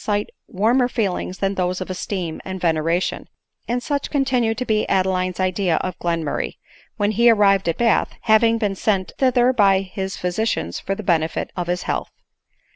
cite 0.03 0.31
warmer 0.47 0.87
feelings 0.87 1.37
than 1.37 1.53
those 1.53 1.79
of 1.79 1.87
esteem 1.87 2.41
and 2.43 2.59
veneration: 2.59 3.27
and 3.67 3.83
such 3.83 4.09
continued 4.09 4.57
to 4.57 4.65
be 4.65 4.89
Adeline's 4.89 5.39
idea 5.39 5.75
of 5.75 5.95
Glenmur 5.99 6.37
ray, 6.37 6.57
when 6.97 7.11
he 7.11 7.29
arrived 7.29 7.69
at 7.69 7.77
Bath, 7.77 8.15
having 8.21 8.57
been 8.57 8.73
sent 8.73 9.11
thither 9.19 9.53
by. 9.53 9.91
bis 9.95 10.17
physicians 10.17 10.79
for 10.79 10.95
the 10.95 11.03
benefit 11.03 11.51
of 11.55 11.67
his 11.67 11.83
health. 11.83 12.09